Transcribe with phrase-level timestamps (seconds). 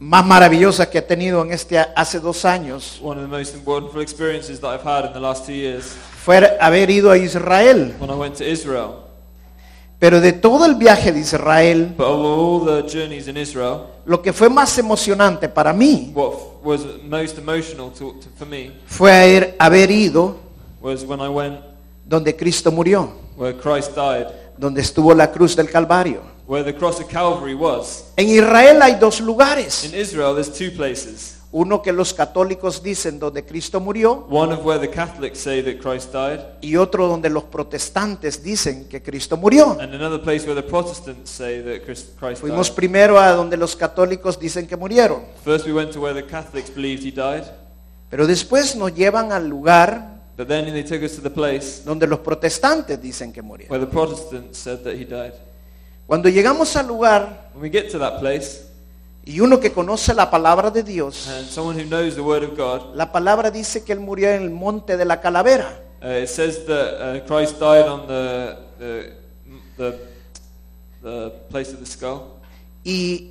[0.00, 4.00] más maravillosas que he tenido en este hace dos años One of the most wonderful
[4.00, 7.94] experiences that I've had in the last two years fue haber ido a Israel.
[8.00, 8.94] when I went to Israel.
[9.98, 14.22] Pero de todo el viaje de Israel, But of all the journeys in Israel, lo
[14.22, 18.70] que fue más emocionante para mí what f- was most emotional to, to, for me
[18.86, 20.36] fue haber, haber ido
[20.80, 21.58] was when I went
[22.06, 26.22] donde Cristo murió, where Christ died, donde estuvo la cruz del Calvario.
[26.50, 28.06] Where the cross of Calvary was.
[28.16, 29.84] En Israel hay dos lugares.
[29.84, 31.36] In Israel, there's two places.
[31.52, 35.80] Uno que los católicos dicen donde Cristo murió One of where the Catholics say that
[35.80, 39.76] Christ died, y otro donde los protestantes dicen que Cristo murió.
[39.80, 42.74] and another place where the Protestants say that Chris- Christ Fuimos died.
[42.76, 46.70] primero a donde los católicos dicen que murieron, First, we went to where the Catholics
[46.74, 47.44] believed he died,
[48.08, 52.06] pero después nos llevan al lugar but then they took us to the place donde
[52.08, 53.70] los protestantes dicen que murieron.
[53.72, 55.32] where the Protestants said that he died.
[56.10, 58.66] Cuando llegamos al lugar When we get to that place,
[59.24, 62.56] y uno que conoce la palabra de Dios, and someone who knows the Word of
[62.58, 65.78] God, la palabra dice que él murió en el monte de la calavera.
[66.02, 69.12] uh, it says that uh, Christ died on the, the,
[69.76, 69.98] the,
[71.00, 72.40] the place of the skull.
[72.82, 73.30] Y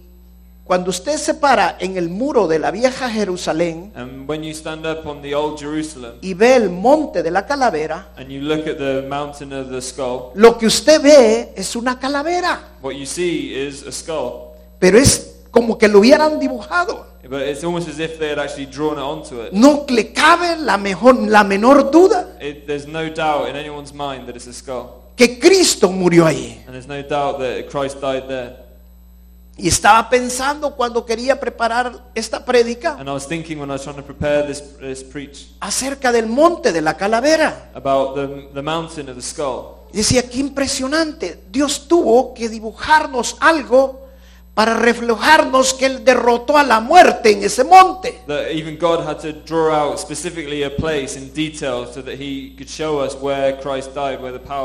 [0.70, 4.86] cuando usted se para en el muro de la vieja Jerusalén And when you stand
[4.86, 8.68] up on the old Jerusalem y ve el monte de la calavera, and you look
[8.68, 13.08] at the mountain of the skull, lo que usted ve es una calavera, what you
[13.08, 14.52] see is a skull.
[14.78, 17.08] pero es como que lo hubieran dibujado.
[17.28, 19.52] But it's almost as if they had actually drawn it onto it.
[19.52, 22.68] No le cabe la, mejor, la menor duda it.
[22.68, 25.14] There's no doubt in anyone's mind that it's a skull.
[25.16, 26.28] que Cristo murió.
[26.28, 28.69] And there's no doubt that Christ died there.
[29.62, 32.98] Y estaba pensando cuando quería preparar esta prédica
[35.60, 37.72] acerca del monte de la calavera.
[37.76, 39.80] about the, the mountain of the skull.
[39.92, 41.44] Y Decía, qué impresionante.
[41.52, 44.08] Dios tuvo que dibujarnos algo
[44.54, 48.22] para reflejarnos que Él derrotó a la muerte en ese monte.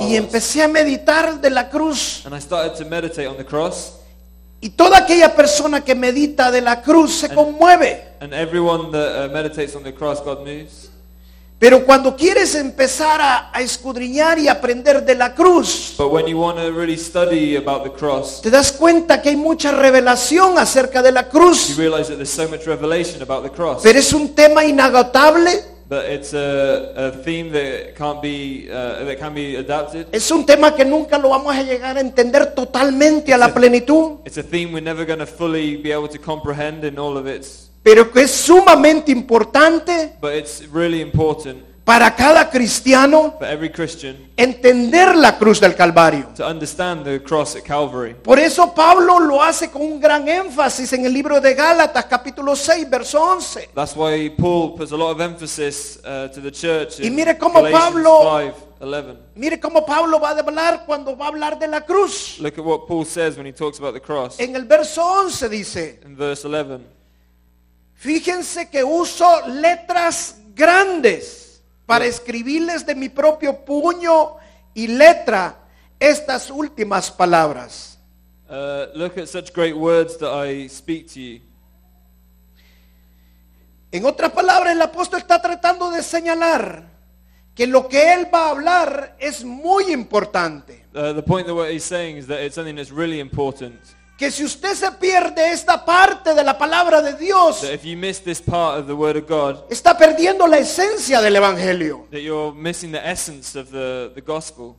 [0.00, 2.26] Y empecé a meditar de la cruz.
[2.26, 4.03] And I started to meditate on the cross.
[4.64, 8.02] Y toda aquella persona que medita de la cruz se conmueve.
[8.20, 10.88] And everyone that uh, meditates on the cross, God moves.
[11.58, 16.41] Pero cuando quieres empezar a, a escudriñar y aprender de la cruz, But when you
[16.41, 21.02] want to really study about the cross, te das cuenta que hay mucha revelación acerca
[21.02, 21.76] de la you cruz.
[21.76, 23.82] realize that there's so much revelation about the cross.
[23.82, 25.73] Pero es un tema inagotable.
[25.86, 30.06] But it's a, a theme that can't be uh, that can be adapted.
[30.12, 34.20] Es un tema que nunca lo vamos a llegar a entender totalmente a la plenitud.
[34.24, 37.26] It's a theme we're never going to fully be able to comprehend in all of
[37.26, 37.70] its.
[37.82, 44.30] Pero que es sumamente importante But it's really important para cada cristiano for every Christian
[44.38, 46.28] entender la cruz del Calvario.
[46.34, 48.14] to understand the cross at Calvary.
[48.14, 52.56] Por eso Pablo lo hace con un gran énfasis en el libro de Gálatas capítulo
[52.56, 53.70] 6 verso 11.
[53.74, 57.60] That's why Paul puts a lot of emphasis uh, to the church Y mire cómo
[57.70, 58.22] Pablo-
[58.80, 59.16] 5:11.
[59.34, 62.38] Mire cómo Pablo va a hablar cuando va a hablar de la cruz.
[62.40, 64.40] Look at what Paul says when he talks about the cross.
[64.40, 66.80] En el verso 11 dice, In verse 11,
[67.94, 71.44] fíjense que uso letras grandes
[71.86, 74.36] para escribirles de mi propio puño
[74.74, 75.56] y letra
[75.98, 77.94] estas últimas palabras.
[78.48, 81.40] uh, look at such great words that I speak to you.
[83.92, 86.82] En otras palabras, el apóstol está tratando de señalar
[87.54, 90.84] que lo que él va a hablar es muy importante.
[90.94, 93.78] Uh, the point that what he's saying is that it's something that's really important.
[94.16, 97.97] Que si usted se pierde esta parte de la palabra de Dios, That if you
[97.97, 102.06] miss this part of the Word of God, está perdiendo la esencia del Evangelio.
[102.12, 104.76] that you're missing the essence of the, the gospel.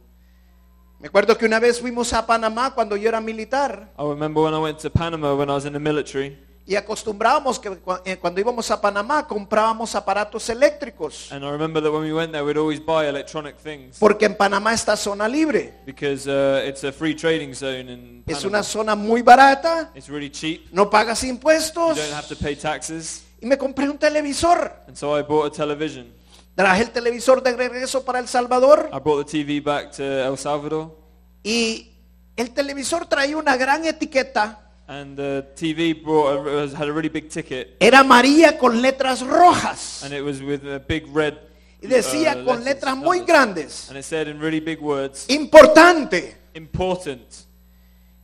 [1.02, 4.54] Me acuerdo que una vez fuimos a Panamá cuando yo era militar I remember when
[4.54, 6.38] I went to Panama when I was in the military,
[6.68, 11.92] y acostumbrábamos que eh, cuando íbamos a Panamá comprábamos aparatos eléctricos, and I remember that
[11.92, 15.74] when we went there, we'd always buy electronic things porque en Panamá está zona libre.
[15.86, 20.32] because uh, it's a free trading zone in Es una zona muy barata, It's really
[20.32, 20.68] cheap.
[20.72, 23.24] no pagas You impuestos don't have to pay taxes.
[23.40, 24.72] y me compré un televisor.
[24.88, 26.12] And so I bought a television.
[26.56, 30.38] Traje el televisor de regreso para El Salvador I brought the TV back to El
[30.38, 30.98] Salvador,
[31.44, 31.92] y
[32.36, 34.65] el televisor traía una gran etiqueta.
[34.88, 40.04] And the TV brought a, had a really big ticket, Era amarilla con letras rojas.
[40.04, 41.38] and it was with a big red
[41.82, 46.36] Y decía uh, con letras muy grandes, And it said in really big words, importante.
[46.54, 47.45] important.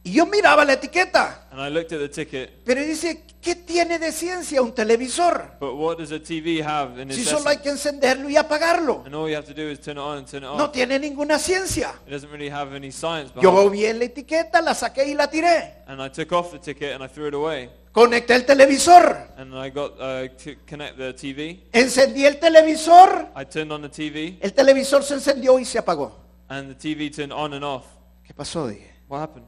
[0.04, 4.00] Y yo miraba la etiqueta, And I looked at the ticket, pero dice, ¿qué tiene
[4.00, 5.52] de ciencia un televisor?
[5.60, 9.04] but what does a TV have in Si its solo hay que encenderlo y apagarlo.
[9.06, 10.72] And all you have to do is turn it on and turn it No off.
[10.72, 11.94] tiene ninguna ciencia.
[12.08, 13.72] It doesn't really have any science behind Yo it.
[13.74, 15.84] vi la etiqueta, la saqué y la tiré.
[15.86, 17.70] And I took off the ticket and I threw it away.
[17.92, 19.34] Conecté el televisor.
[19.38, 21.60] And I got uh, to connect the TV.
[21.74, 23.30] Encendí el televisor.
[23.36, 26.12] I turned on the TV, El televisor se encendió y se apagó.
[26.50, 27.86] and the TV turned on and off.
[28.26, 28.68] ¿Qué pasó?
[28.68, 28.90] Dije.
[29.08, 29.46] What happened?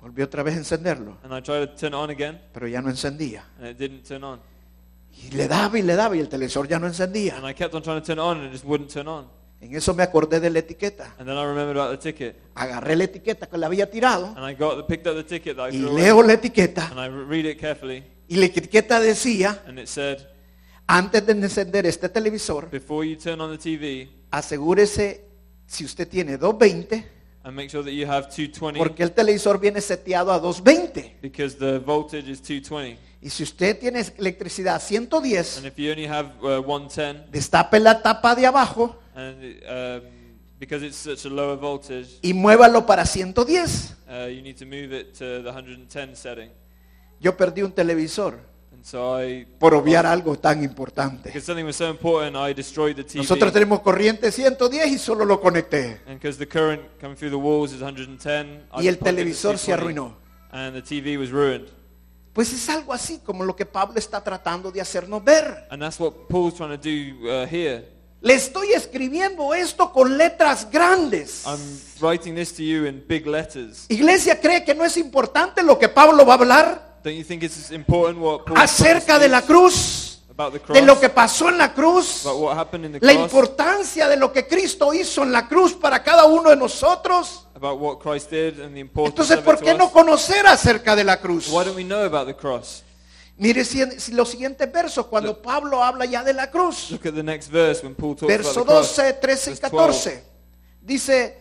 [0.00, 2.80] Volví otra vez a encenderlo, And I tried to turn it on again, pero ya
[2.80, 3.44] no encendía.
[3.58, 4.40] and it didn't turn on.
[5.12, 7.36] Y le daba y le daba y el televisor ya no encendía.
[7.36, 9.26] And I kept on trying to turn it on, and it just wouldn't turn on.
[9.60, 11.14] En eso me acordé de la etiqueta.
[11.18, 14.46] And then I remembered about the ticket, Agarré la etiqueta que le había tirado and
[14.48, 16.88] I got picked up the ticket that I y threw away, leo la etiqueta.
[16.92, 20.18] and I re- read it carefully, Y la etiqueta decía, and it said,
[20.86, 25.24] antes de encender este televisor, before you turn on the TV, asegúrese
[25.66, 27.17] si usted tiene 220,
[27.48, 31.16] and make sure that you have 220, porque el televisor viene seteado a 220.
[31.22, 32.98] because the voltage is 220.
[33.22, 37.80] Y si usted tiene electricidad a 110, And if you only have uh, 110, destape
[37.80, 40.02] la tapa de abajo and um,
[40.60, 43.96] because it's such a lower voltage, y muévalo para 110.
[44.08, 46.50] uh, you need to move it to the 110 setting.
[47.18, 48.38] Yo perdí un televisor
[48.88, 51.28] so I, por obviar algo tan importante.
[51.28, 53.18] because something was so important, I destroyed the TV.
[53.18, 56.00] Nosotros tenemos corriente 110 y solo lo conecté.
[56.06, 59.72] And because the current coming through the walls is 110, I Y el televisor se
[59.72, 60.16] 220, arruinó.
[60.50, 61.68] And the TV was ruined.
[62.32, 65.66] Pues es algo así como lo que Pablo está tratando de hacernos ver.
[65.70, 67.84] And that's what Paul's trying to do uh, here.
[68.20, 71.44] Le estoy escribiendo esto con letras grandes.
[71.46, 71.60] I'm
[72.00, 73.86] writing this to you in big letters.
[73.88, 77.42] Iglesia cree que no es importante lo que Pablo va a hablar Don't you think
[77.42, 81.48] it's important what Paul acerca de la cruz, about the cross, de lo que pasó
[81.48, 84.92] en la cruz, about what happened in the la cross, importancia de lo que Cristo
[84.92, 87.46] hizo en la cruz para cada uno de nosotros.
[87.54, 91.18] about what Christ did and the importance Entonces, ¿por qué no conocer acerca de la
[91.18, 91.48] cruz?
[91.48, 92.84] Why don't we know about the cross?
[93.38, 93.64] Mire
[94.12, 96.90] los siguientes versos cuando Pablo habla ya de la cruz.
[96.90, 98.96] Look at the next verse when Paul talks Verso about the cross.
[98.96, 100.24] 12, 13 y Verse 14.
[100.82, 101.38] Dice,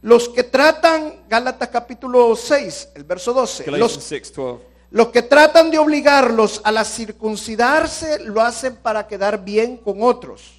[0.00, 3.64] los que tratan, Gálatas capítulo 6, el verso 12.
[3.64, 3.70] 12.
[3.78, 4.75] Los, Galatians 6:12.
[4.90, 10.54] Los que tratan de obligarlos a la circuncidarse lo hacen para quedar bien con otros.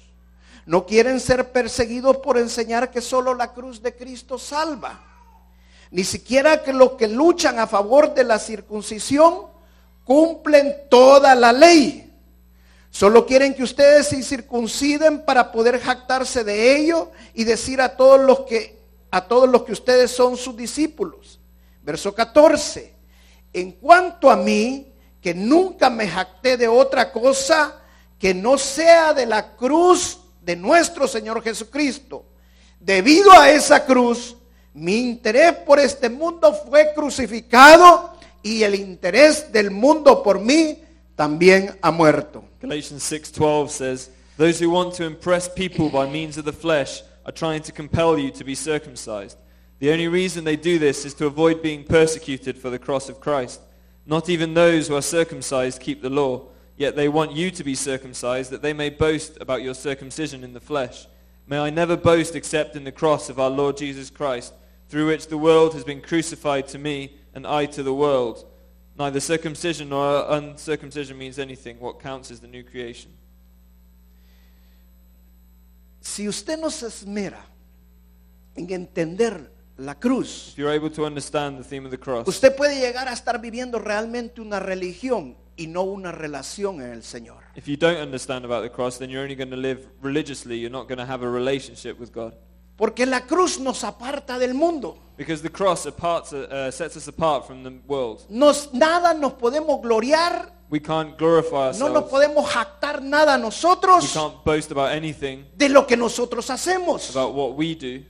[0.66, 5.00] No quieren ser perseguidos por enseñar que solo la cruz de Cristo salva.
[5.90, 9.46] Ni siquiera que los que luchan a favor de la circuncisión
[10.04, 12.12] cumplen toda la ley.
[12.90, 18.20] Solo quieren que ustedes se circunciden para poder jactarse de ello y decir a todos
[18.20, 18.78] los que
[19.10, 21.40] a todos los que ustedes son sus discípulos.
[21.82, 22.97] Verso 14.
[23.52, 27.80] En cuanto a mí, que nunca me jacté de otra cosa
[28.18, 32.24] que no sea de la cruz de nuestro Señor Jesucristo.
[32.80, 34.36] Debido a esa cruz,
[34.74, 38.12] mi interés por este mundo fue crucificado
[38.42, 40.78] y el interés del mundo por mí
[41.16, 42.44] también ha muerto.
[42.60, 47.32] Galatians 6:12 says, "Those who want to impress people by means of the flesh are
[47.32, 49.36] trying to compel you to be circumcised.
[49.78, 53.20] The only reason they do this is to avoid being persecuted for the cross of
[53.20, 53.60] Christ.
[54.06, 56.46] Not even those who are circumcised keep the law,
[56.76, 60.52] yet they want you to be circumcised that they may boast about your circumcision in
[60.52, 61.06] the flesh.
[61.46, 64.52] May I never boast except in the cross of our Lord Jesus Christ,
[64.88, 68.44] through which the world has been crucified to me and I to the world."
[68.98, 71.78] Neither circumcision nor uncircumcision means anything.
[71.78, 73.12] What counts is the new creation.
[76.00, 77.44] Si usted no se esmera
[78.56, 82.54] en entender la cruz, If you're able to understand the theme of the cross, usted
[82.56, 87.38] puede llegar a estar viviendo realmente una religión y no una relación en el Señor.
[87.56, 90.58] if you don't understand about the cross, then you're only going to live religiously.
[90.58, 92.34] You're not going to have a relationship with God.
[92.76, 94.96] Porque la cruz nos aparta del mundo.
[95.16, 98.24] Because the cross aparts, uh, sets us apart from the world.
[98.28, 102.10] Nos, nada nos podemos gloriar, We can't glorify no nos ourselves.
[102.10, 107.10] podemos jactar nada We nosotros can't boast about anything, de lo que nosotros hacemos.
[107.10, 108.04] about what we do.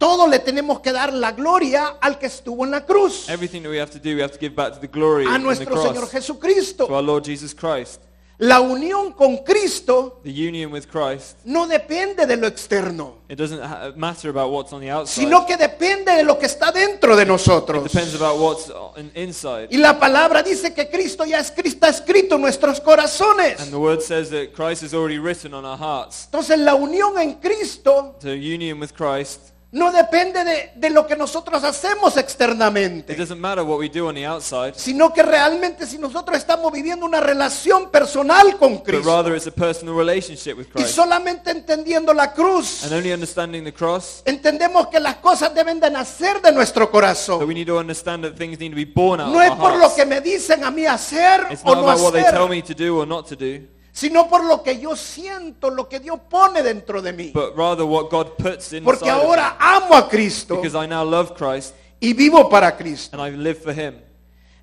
[0.00, 3.68] Todo le tenemos que dar la gloria al que estuvo en la cruz, Everything that
[3.70, 5.38] we have to do, we have to give back to the glory a in the
[5.40, 6.86] nuestro Señor to Jesucristo.
[6.88, 8.00] our Lord Jesus Christ.
[8.38, 13.60] La unión con Cristo The union with Christ, no depende de lo externo, it doesn't
[13.60, 15.26] ha- matter about what's on the outside.
[15.26, 17.84] sino que depende de lo que está dentro de It nosotros.
[17.84, 19.68] depends about what's on- inside.
[19.70, 23.70] Y la palabra dice que Cristo ya es- está escrito en nuestros And corazones.
[23.70, 26.24] the word says that Christ is already written on our hearts.
[26.32, 31.14] Entonces la unión en Cristo So union with Christ no depende de, de lo que
[31.14, 35.86] nosotros hacemos It externamente, doesn't matter what we do on the outside, sino que realmente
[35.86, 40.56] si nosotros estamos viviendo una relación personal con but Cristo rather it's a personal relationship
[40.58, 45.54] with y solamente entendiendo la cruz, And only understanding the cross, entendemos que las cosas
[45.54, 47.46] deben de nacer de nuestro corazón.
[47.46, 49.58] we need to understand that things need to be born out No of es our
[49.58, 52.22] por lo que me dicen a mí hacer It's o not no about what they
[52.24, 55.70] tell hacer, me to do or not to do, sino por lo que yo siento,
[55.70, 57.30] lo que Dios pone dentro de mí.
[57.34, 59.22] but rather what God puts inside Porque of me.
[59.22, 63.16] ahora amo a Cristo Because I now love Christ y vivo para Cristo.
[63.20, 63.96] and I live for Him.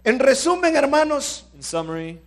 [0.03, 2.22] En resumen, hermanos, In summary,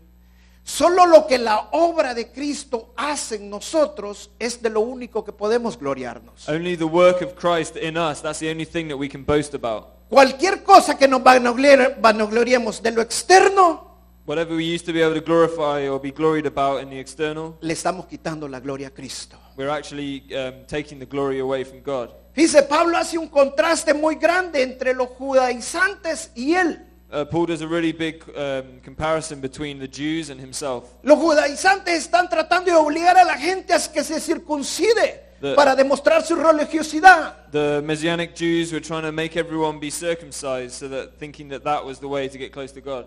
[0.62, 5.32] solo lo que la obra de Cristo hace en nosotros es de lo único que
[5.32, 6.46] podemos gloriarnos.
[6.48, 9.54] only the work of Christ in us, that's the only thing that we can boast
[9.54, 9.86] about.
[10.10, 13.89] Cualquier cosa que nos vanagloriemos de lo externo,
[14.30, 17.56] Whatever we used to be able to glorify or be gloried about in the external,
[17.62, 19.36] le estamos quitando la gloria a Cristo.
[19.56, 22.12] we're actually um, taking the glory away from God.
[22.32, 26.78] Dice Pablo hace un contraste muy grande entre los judaizantes y él.
[27.10, 30.84] Uh, Paul does a really big um, comparison between the Jews and himself.
[31.02, 35.74] Los judaizantes están tratando de obligar a la gente a que se circuncide The- para
[35.74, 37.50] demostrar su religiosidad.
[37.50, 41.84] The Messianic Jews were trying to make everyone be circumcised, so that thinking that that
[41.84, 43.06] was the way to get close to God.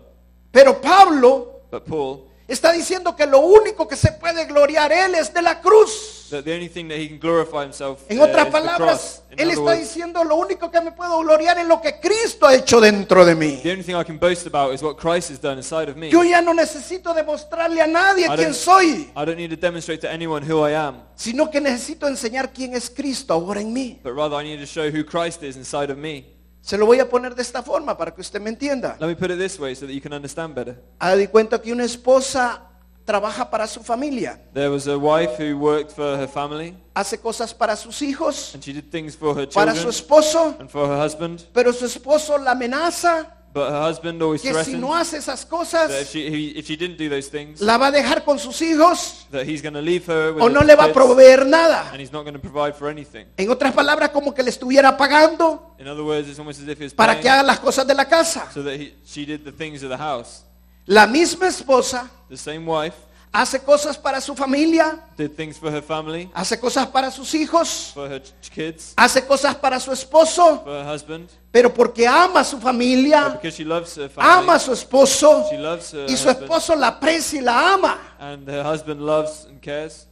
[0.54, 5.34] Pero Pablo But Paul, está diciendo que lo único que se puede gloriar él es
[5.34, 6.12] de la cruz.
[6.30, 8.78] that the only thing that he can glorify himself En uh, otras is the palabras,
[8.78, 9.22] cross.
[9.32, 12.00] In él other está words, diciendo lo único que me puedo gloriar es lo que
[12.00, 13.60] Cristo ha hecho dentro de mí.
[13.62, 16.08] the only thing I can boast about is what Christ has done inside of me.
[16.10, 19.56] Yo ya no necesito demostrarle a nadie I quién don't- soy, I don't need to
[19.56, 23.72] demonstrate to anyone who I am, sino que necesito enseñar quién es Cristo ahora en
[23.72, 24.00] mí.
[24.02, 26.24] but rather I need to show who Christ is inside of me.
[26.64, 28.96] Se lo voy a poner de esta forma para que usted me entienda.
[28.98, 30.82] Let me put it this way so that you can understand better.
[30.98, 32.62] Ha de cuenta que una esposa
[33.04, 37.52] trabaja para su familia, There was a wife who worked for her family, hace cosas
[37.52, 40.88] para sus hijos, and she did things for her para su children esposo, and for
[40.88, 44.92] her husband, pero su esposo la amenaza but her husband always que si threatened no
[44.94, 47.86] hace esas that if cosas, she, he, if she didn't do those things, la va
[47.86, 50.60] a dejar con sus hijos that he's going to leave her with o the no
[50.60, 51.88] le va a kids, proveer nada.
[51.92, 53.26] and he's not going to provide for anything.
[53.38, 56.78] En otras palabras, como que le estuviera pagando In other words, it's almost as if
[56.78, 58.50] he was para paying que haga las cosas de la casa.
[58.52, 60.42] so that he, she did the things of the house.
[60.86, 62.96] La misma esposa The same wife
[63.34, 67.90] hace cosas para su familia, did things for her family, hace cosas para sus hijos,
[67.92, 72.40] for her ch- kids, hace cosas para su esposo, for her husband, pero porque ama
[72.40, 76.16] a su familia, because she loves her ama a su esposo she loves her y
[76.16, 77.98] su husband, esposo la aprecia y la ama.
[78.20, 80.06] and her husband loves and cares.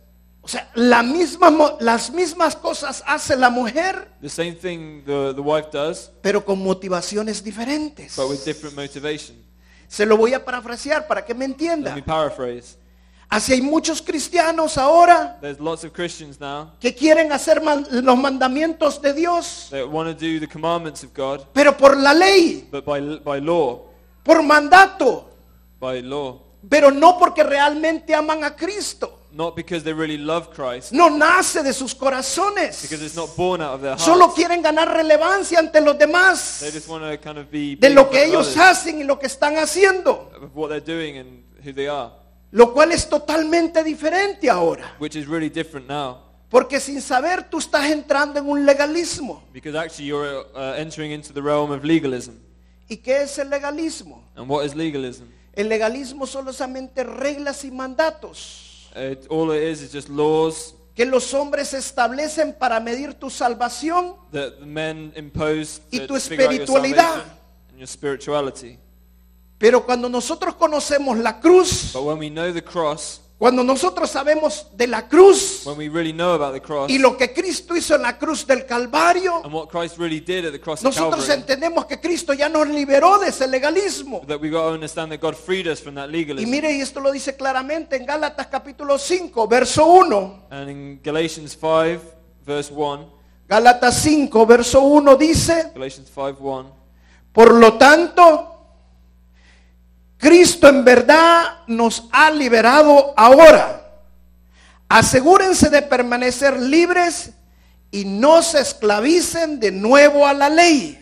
[0.44, 5.32] O sea, la misma, mo- las mismas cosas hace la mujer, The same thing the,
[5.34, 8.16] the wife does, pero con motivaciones diferentes.
[8.16, 9.36] but with different motivation.
[9.86, 11.94] Se lo voy a parafrasear para que me Let entienda.
[11.94, 12.76] me paraphrase.
[13.32, 18.18] Así hay muchos cristianos ahora There's lots of Christians now que quieren hacer man- los
[18.18, 22.66] mandamientos de Dios, that want to do the commandments of God, pero por la ley,
[22.70, 23.80] but by, by law,
[24.22, 25.30] por mandato,
[25.80, 26.42] by law.
[26.68, 29.20] pero no porque realmente aman a Cristo.
[29.34, 32.82] Not because they really love Christ, No nace de sus corazones.
[32.82, 36.58] because it's not born out of their Solo quieren ganar relevancia ante los demás.
[36.60, 39.04] They just want to kind of be de big lo que ellos others, hacen y
[39.04, 42.12] lo que están haciendo, of what they're doing and who they are,
[42.52, 44.94] lo cual es totalmente diferente ahora.
[44.98, 46.18] which is really different now.
[46.48, 49.42] Porque sin saber tú estás entrando en un legalismo.
[49.52, 52.34] Because actually you're uh, entering into the realm of legalism.
[52.88, 54.22] ¿Y qué es el legalismo?
[54.36, 55.24] And what is legalism?
[55.54, 61.32] El legalismo solamente reglas y mandatos It, all it is is just laws que los
[61.32, 67.04] hombres establecen para medir tu salvación that the men impose Y tu your espiritualidad.
[67.04, 67.30] salvation
[67.70, 68.78] and your spirituality.
[69.62, 74.66] Pero cuando nosotros conocemos la cruz, But when we know the cross, cuando nosotros sabemos
[74.76, 77.94] de la cruz when we really know about the cross y lo que Cristo hizo
[77.94, 81.24] en la cruz del Calvario, and what Christ really did at the cross of nosotros
[81.26, 84.22] Calvary, entendemos que Cristo ya nos liberó de ese legalismo.
[84.26, 86.50] that we got to understand that God freed us from that Y legalism.
[86.50, 90.46] mire, y esto lo dice claramente en Gálatas capítulo 5, verso 1.
[90.50, 92.00] And in Galatians 5,
[92.44, 93.08] verse 1,
[93.48, 96.76] Gálatas 5, verso 1 dice, Galatians 5, 1,
[97.32, 98.48] por lo tanto,
[100.22, 103.92] Cristo en verdad nos ha liberado ahora.
[104.88, 107.32] Asegúrense de permanecer libres
[107.90, 110.96] y no se esclavicen de nuevo a la ley.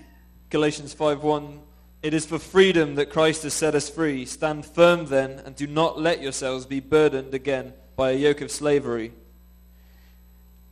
[0.48, 1.60] Galatians 5:1
[2.02, 4.24] It is for freedom that Christ has set us free.
[4.24, 8.50] Stand firm then and do not let yourselves be burdened again by a yoke of
[8.50, 9.12] slavery.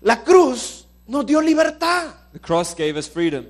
[0.01, 2.15] La cruz nos dio libertad.
[2.33, 3.45] The cross gave us freedom.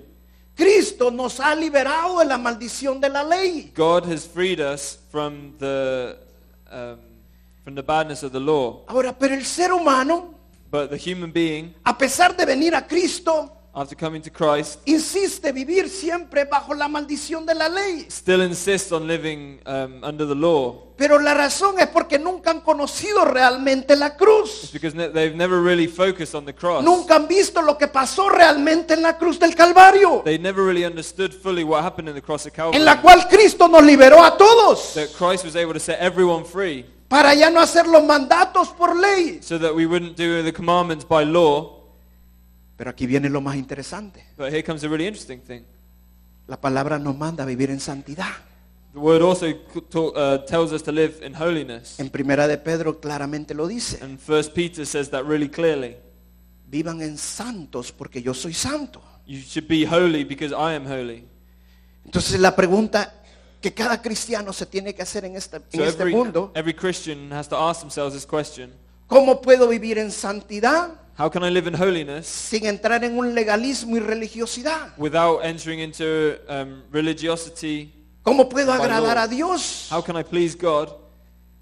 [0.59, 3.73] Cristo nos ha liberado de la maldición de la ley.
[3.77, 6.17] God has freed us from the
[6.71, 6.99] um,
[7.63, 8.83] from the badness of the law.
[8.89, 10.35] Ahora, pero el ser humano,
[10.71, 15.53] But the human being, a pesar de venir a Cristo, after coming to Christ, insiste
[15.53, 18.07] vivir siempre bajo la maldición de la ley.
[18.11, 20.88] still insists on living um, under the law.
[20.99, 24.71] Pero la razón es porque nunca han conocido realmente la cruz.
[24.73, 26.83] because they've never really focused on the cross.
[26.85, 30.85] Nunca han visto lo que pasó realmente en la cruz del Calvario, They never really
[30.85, 32.77] understood fully what happened in the cross of Calvary.
[32.79, 36.45] en la cual Cristo nos liberó a todos That Christ was able to set everyone
[36.45, 39.39] free para ya no hacer los mandatos por ley.
[39.41, 41.77] so that we wouldn't do the commandments by law.
[42.77, 44.25] Pero aquí viene lo más interesante.
[44.37, 45.63] But here comes a really interesting thing.
[46.49, 48.27] La palabra nos manda a vivir en santidad.
[48.93, 49.53] The word also
[49.91, 52.01] ta- uh, tells us to live in holiness.
[52.01, 54.03] En primera de Pedro claramente lo dice.
[54.03, 55.97] And First Peter says that really clearly.
[56.71, 59.03] Vivan en santos porque yo soy santo.
[59.27, 61.25] You should be holy because I am holy.
[62.05, 63.13] Entonces la pregunta
[63.61, 66.73] que cada cristiano se tiene que hacer en este, en So este every, mundo, every
[66.75, 68.73] Christian has to ask themselves this question.
[69.07, 73.35] ¿cómo puedo vivir en santidad How can I live in holiness sin entrar en un
[73.35, 74.95] legalismo y religiosidad?
[74.97, 77.93] without entering into um, religiosity?
[78.23, 80.91] ¿Cómo puedo agradar a Dios How can I please God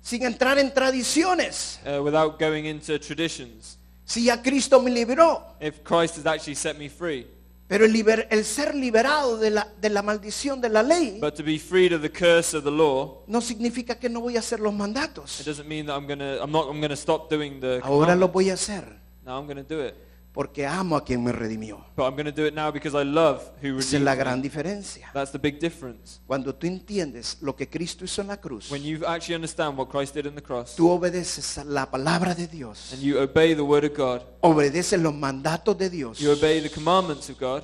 [0.01, 1.81] sin entrar en tradiciones?
[1.85, 3.79] uh, without going into traditions?
[4.05, 7.27] Si ya Cristo me liberó, If Christ has actually set me free.
[7.69, 11.35] pero el, liber- el ser liberado de la, de la maldición de la ley But
[11.35, 14.39] to be freed of the curse of the law, no significa que no voy a
[14.39, 15.45] hacer los it mandatos.
[15.45, 18.51] doesn't mean that I'm gonna I'm not I'm gonna stop doing the Ahora lo voy
[18.51, 18.85] a hacer
[19.25, 19.95] Now I'm gonna do it.
[20.37, 21.79] Porque amo a quien me redimió.
[21.97, 24.37] But I'm gonna do it now because I love who Esa es la redeemed gran
[24.37, 24.43] me.
[24.43, 25.11] diferencia.
[25.15, 26.21] That's the big difference.
[26.27, 29.89] Cuando tú entiendes lo que Cristo hizo en la cruz, When you actually understand what
[29.89, 33.55] Christ did in the cross tú obedeces a la palabra de Dios, and you obey
[33.55, 37.63] the word of God, obedeces los mandatos de Dios, you obey the commandments of God,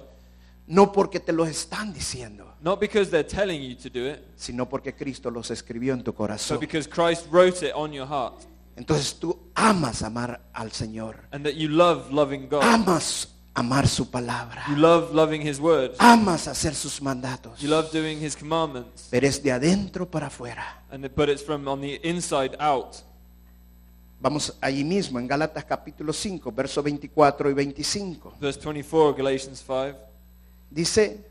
[0.67, 4.67] no porque te los están diciendo, not because they're telling you to do it, sino
[4.67, 6.59] porque Cristo los escribió en tu but corazón.
[6.59, 11.53] because Christ wrote it on your heart Entonces tú amas amar al Señor, and that
[11.55, 12.63] you love loving God.
[12.63, 15.93] amas amar su palabra, You love loving his word.
[15.99, 19.09] amas hacer sus mandatos, You love doing his commandments.
[19.11, 20.85] pero es de adentro para afuera.
[20.91, 22.97] And it- but it's from on the inside out.
[24.21, 28.35] Vamos allí mismo en Gálatas capítulo 5, versos 24 y 25.
[28.41, 29.99] Verse 24 of Galatians 5.
[30.71, 31.27] Dice,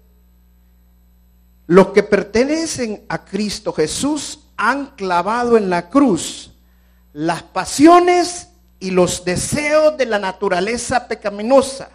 [1.67, 6.50] los que pertenecen a Cristo Jesús han clavado en la cruz
[7.13, 11.89] las pasiones y los deseos de la naturaleza pecaminosa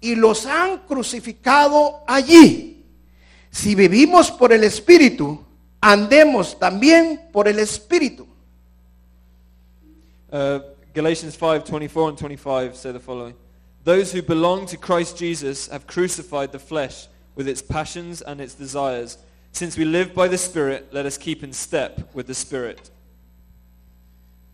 [0.00, 2.84] y los han crucificado allí.
[3.50, 5.44] Si vivimos por el Espíritu,
[5.80, 8.26] andemos también por el Espíritu.
[10.30, 10.60] Uh,
[10.94, 13.34] Galatians 5, 24 and 25 say the following.
[13.84, 18.54] Those who belong to Christ Jesus have crucified the flesh with its passions and its
[18.54, 19.18] desires.
[19.52, 22.90] Since we live by the Spirit, let us keep in step with the Spirit.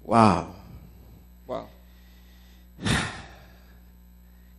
[0.08, 0.54] Wow,
[1.46, 1.66] Wow.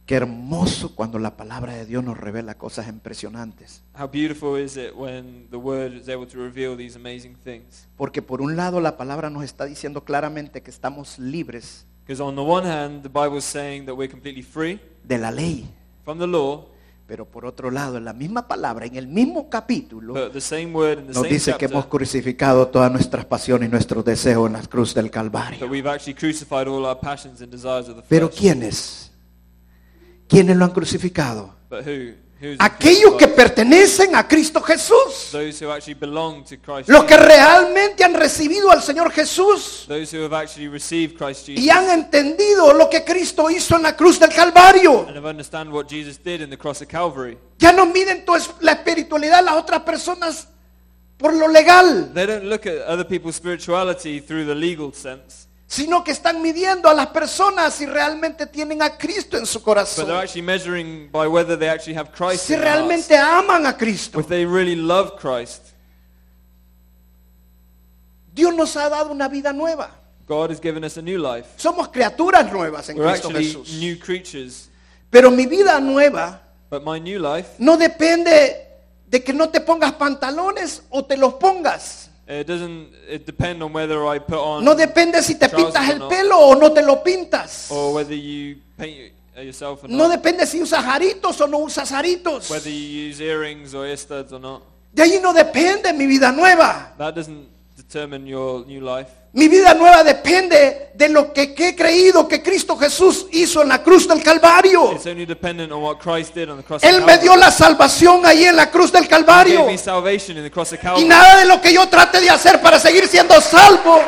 [0.06, 3.82] qué hermoso cuando la palabra de Dios nos revela cosas impresionantes.
[4.00, 7.88] How beautiful is it when the Word is able to reveal these amazing things?
[7.98, 12.36] Porque por un lado la palabra nos está diciendo claramente que estamos libres Because on
[12.36, 15.66] the one hand, the Bible is saying that we're completely free de la ley,
[16.06, 16.68] from the law,
[17.10, 20.14] pero por otro lado en la misma palabra, en el mismo capítulo,
[20.76, 24.94] word nos dice que hemos crucificado todas nuestras pasiones y nuestros deseos en la cruz
[24.94, 25.58] del Calvario.
[28.08, 28.30] Pero.
[28.30, 29.12] ¿quiénes?
[30.28, 31.56] ¿Quiénes lo han crucificado?
[32.60, 35.32] Aquellos que pertenecen a Cristo Jesús.
[36.88, 39.88] Los que realmente han recibido al Señor Jesús
[41.48, 45.06] y han entendido lo que Cristo hizo en la cruz del Calvario.
[47.58, 48.26] Ya no miden
[48.62, 50.48] la espiritualidad de las otras personas
[51.20, 56.04] por lo legal, They don't look at other people's spirituality through the legal sense, sino
[56.04, 60.10] que están midiendo a las personas si realmente tienen a Cristo en su but corazón,
[60.10, 63.78] actually measuring by whether they actually have Christ si in their hearts, realmente aman a
[63.78, 64.20] Cristo.
[64.20, 65.68] if they really love Christ.
[68.34, 69.92] Dios nos ha dado una vida nueva.
[70.28, 71.48] God has given us a new life.
[71.58, 73.80] Somos criaturas nuevas en We're Cristo actually Jesús.
[73.80, 74.70] new creatures.
[75.12, 78.66] Pero mi vida nueva But my new life, no depende
[79.08, 82.09] de que no te pongas pantalones o te los pongas.
[82.30, 85.98] It doesn't it depend on whether I put on No depende si te pintas el
[86.00, 86.08] no.
[86.10, 87.72] pelo o no te lo pintas.
[87.72, 91.92] or whether you paint yourself or No not, depende si usas aritos o no usas
[91.92, 92.50] aritos.
[92.50, 94.62] whether you use earrings or ear studs or not.
[94.94, 96.94] De ahí no depende mi vida nueva.
[96.98, 99.10] That doesn't determine your new life.
[99.32, 103.70] Mi vida nueva depende de lo que, que he creído que Cristo Jesús hizo en
[103.70, 104.98] la cruz del Calvario.
[106.82, 109.68] Él me dio la salvación ahí en la cruz del Calvario.
[110.98, 114.02] Y nada de lo que yo trate de hacer para seguir siendo salvo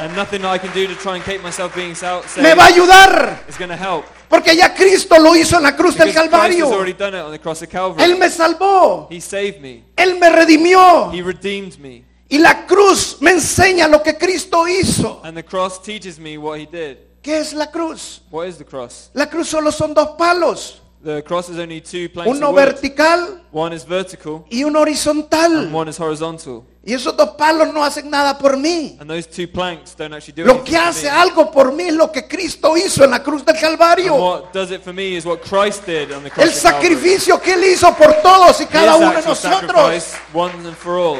[2.42, 3.44] me va a ayudar.
[4.28, 6.68] Porque ya Cristo lo hizo en la cruz del Because Calvario.
[8.04, 9.08] Él me salvó.
[9.96, 11.12] Él me redimió.
[11.14, 12.11] He redeemed me.
[12.32, 15.20] Y la cruz me enseña lo que Cristo hizo.
[15.24, 16.98] And the cross teaches me what he did.
[17.22, 18.22] ¿Qué es la cruz?
[18.32, 19.10] What is the cross?
[19.14, 20.78] La cruz solo son dos palos.
[21.04, 22.64] The cross is only two planks Uno of wood.
[22.76, 25.68] vertical One is vertical y uno and horizontal.
[25.74, 26.64] one is horizontal.
[26.86, 28.98] Y esos dos palos no hacen nada por mí.
[29.00, 31.10] And those two planks don't actually do Lo que for hace me.
[31.10, 34.16] algo por mí es lo que Cristo hizo en la cruz del And Calvario.
[34.16, 37.54] what does it for me is what Christ did on the cross El sacrificio que
[37.56, 39.42] Él hizo por todos y cada His uno de nosotros.
[39.42, 41.18] sacrifice, one and for all.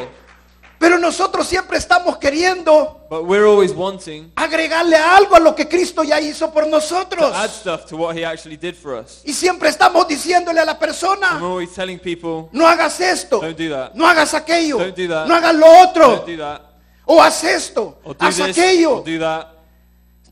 [0.82, 6.02] Pero nosotros siempre estamos queriendo But we're always wanting agregarle algo a lo que Cristo
[6.02, 7.32] ya hizo por to nosotros.
[7.36, 9.20] add stuff to what he actually did for us.
[9.24, 13.40] Y siempre estamos diciéndole a la And we're persona, always telling people, no hagas esto,
[13.40, 13.94] don't do that.
[13.94, 15.28] no hagas aquello, Don't do that.
[15.28, 16.62] no hagas lo Don't otro, do that.
[17.06, 18.48] o haz esto, Or do haz this.
[18.58, 18.96] aquello.
[18.98, 19.48] Or do that.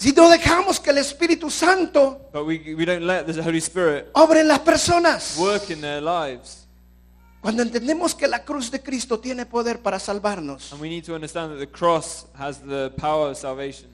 [0.01, 4.09] Si no dejamos que el Espíritu Santo But we, we don't let the Holy Spirit
[4.15, 5.37] obre en las personas.
[5.39, 6.67] work in their lives.
[7.41, 11.15] Cuando entendemos que la cruz de Cristo tiene poder para salvarnos, And we need to
[11.15, 13.89] understand that the cross has the power of salvation.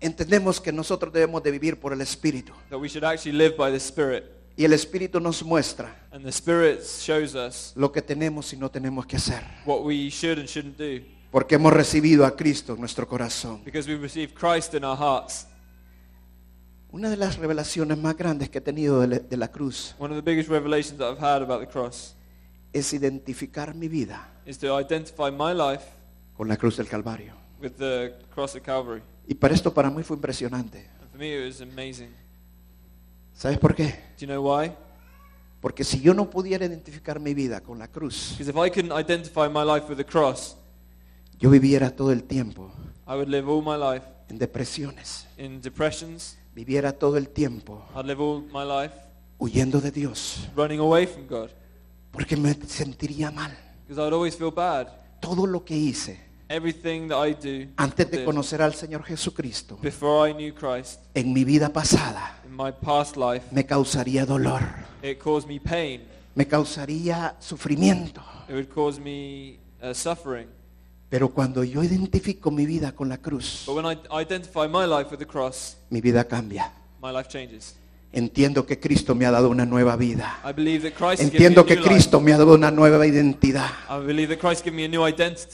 [0.00, 2.52] entendemos que nosotros debemos de vivir por el Espíritu.
[2.70, 4.24] That we should actually live by the Spirit.
[4.56, 8.70] Y el Espíritu nos muestra And the Spirit shows us lo que tenemos y no
[8.70, 9.42] tenemos que hacer.
[9.66, 11.04] what we should and shouldn't do.
[11.32, 13.64] Porque hemos recibido a Cristo en nuestro corazón.
[13.64, 15.48] Because we receive Christ in our hearts.
[16.92, 20.14] Una de las revelaciones más grandes que he tenido de la, de la cruz One
[20.16, 22.14] of the biggest revelations that I've had about the cross
[22.74, 25.84] es identificar mi vida is to identify my life
[26.36, 27.32] con la cruz del Calvario.
[27.62, 29.00] with the cross of Calvary.
[29.26, 30.90] Y para esto para mí fue impresionante.
[31.00, 32.10] And for me it was amazing.
[33.32, 33.86] ¿Sabes por qué?
[34.18, 34.72] Do you know why?
[35.60, 38.92] Porque si yo no pudiera identificar mi vida con la cruz, Because if I couldn't
[38.92, 40.56] identify my life with the cross,
[41.38, 42.70] yo viviera todo el tiempo
[43.06, 46.36] I would live all my life en depresiones, in depressions.
[46.54, 48.94] viviera todo el tiempo I'd live all my life
[49.38, 51.50] huyendo de Dios, running away from God.
[52.14, 53.50] Porque me sentiría mal.
[53.86, 54.86] Because I would always feel bad.
[55.20, 60.30] Todo lo que hice Everything that I do antes de conocer al Señor Jesucristo before
[60.30, 64.60] I knew Christ en mi vida pasada in my past life, me causaría dolor,
[65.02, 66.02] it caused me pain.
[66.34, 68.22] me causaría sufrimiento.
[68.48, 70.46] It would cause me uh, suffering.
[71.08, 75.10] Pero cuando yo identifico mi vida con la cruz, But when I identify my life
[75.10, 76.70] with the cross, mi vida cambia.
[77.00, 77.74] my life changes.
[78.16, 80.40] Entiendo que Cristo me ha dado una nueva vida.
[81.18, 81.74] Entiendo que.
[81.80, 83.70] Cristo me ha dado una nueva identidad.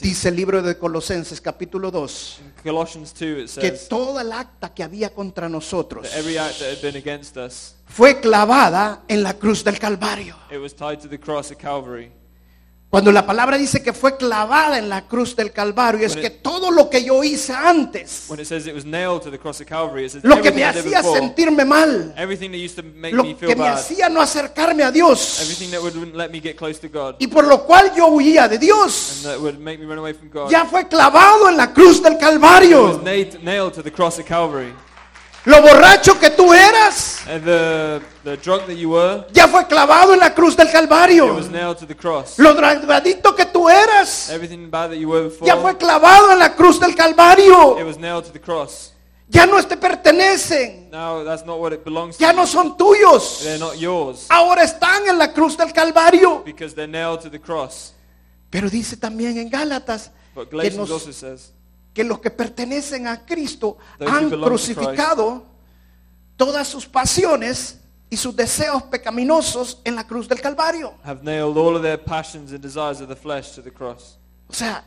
[0.00, 4.72] Dice el libro de Colosenses capítulo 2 In Colossians 2 it que toda el acta
[4.74, 6.06] que había contra nosotros
[7.86, 10.36] fue clavada en la cruz del Calvario.
[12.90, 16.72] Cuando la palabra dice que fue clavada en la cruz del Calvario, es que todo
[16.72, 22.12] lo que yo hice antes, it it Calvary, lo que me hacía before, sentirme mal,
[23.12, 25.38] lo me que me bad, hacía no acercarme a Dios
[26.92, 29.22] God, y por lo cual yo huía de Dios,
[30.32, 33.00] God, ya fue clavado en la cruz del Calvario.
[35.46, 40.12] Lo borracho que tú eras, And the, the drunk that you were, ya fue clavado
[40.12, 41.34] en la cruz del it Calvario.
[41.34, 42.38] was nailed to the cross.
[42.38, 46.38] Lo drogadicto que tú eras, Everything bad that you were before, ya fue clavado en
[46.38, 47.74] la cruz del it Calvario.
[47.86, 48.92] was nailed to the cross.
[49.28, 52.22] Ya no te pertenecen, Now that's not what it belongs to.
[52.22, 53.40] ya no son tuyos.
[53.42, 56.42] They're not yours Ahora están en la cruz del Calvario.
[56.44, 57.94] because they're nailed to the cross.
[58.50, 61.52] Pero dice también en Gálatas But que, Galatians nos- also says
[61.92, 65.44] que los que pertenecen a Cristo han crucificado
[66.36, 70.94] todas sus pasiones y sus deseos pecaminosos en la cruz del Calvario.
[74.48, 74.84] O sea,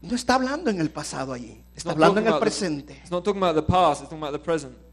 [0.00, 3.02] no está hablando en el pasado allí, está hablando en el presente.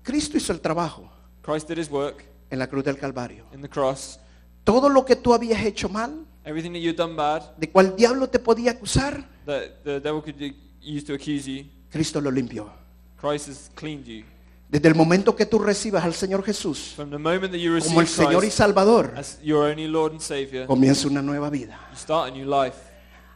[0.03, 1.09] Cristo hizo el trabajo
[1.43, 3.45] Christ did his work en la cruz del Calvario.
[3.53, 4.17] in the cross.
[4.63, 8.29] Todo lo que tú habías hecho mal, Everything that you've done bad, de cual diablo
[8.29, 10.37] te podía acusar, that the devil could
[11.05, 12.71] to accuse you, Cristo lo limpió.
[13.19, 14.23] Christ has cleaned you.
[14.69, 18.01] Desde el momento que tú recibas al Señor Jesús From the moment that you como
[18.01, 21.79] el Señor y Christ Salvador, as your only Lord and Savior, comienza una nueva vida.
[21.91, 22.77] you start a new life.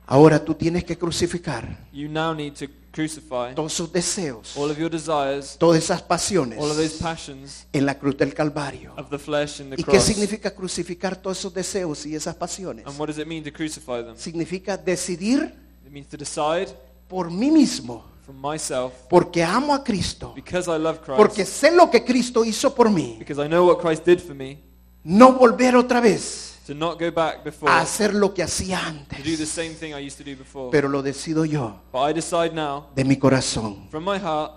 [0.07, 4.77] Ahora tú tienes que crucificar You now need to crucify todos sus deseos, all of
[4.79, 8.93] your desires, todas esas pasiones all of those passions en la cruz del Calvario.
[8.97, 10.03] of the flesh and the ¿Y qué cross.
[10.05, 12.87] significa crucificar todos esos deseos y esas pasiones?
[12.87, 14.15] And what does it mean to crucify them?
[14.17, 15.53] Significa decidir
[15.85, 16.69] It means to decide
[17.07, 21.89] por mí mismo, myself, porque amo a Cristo, because I love porque Christ, sé lo
[21.89, 24.59] que Cristo hizo por mí, because I know what Christ did for me,
[25.03, 29.15] no volver otra vez to not go back before, a hacer lo que hacía to
[29.17, 29.49] do the antes.
[29.49, 30.69] same thing I used to do before.
[30.71, 34.51] Pero lo decido yo, But I decide now, de mi corazón, from my heart,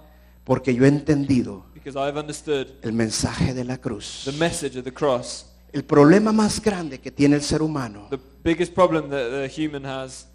[0.45, 4.23] porque yo he entendido because I have understood el mensaje de la cruz.
[4.25, 5.47] the message of the cross.
[5.73, 9.87] El problema más grande que tiene el ser humano, The biggest problem that the human
[9.87, 10.27] has,